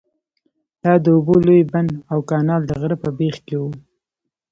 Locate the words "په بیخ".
3.03-3.35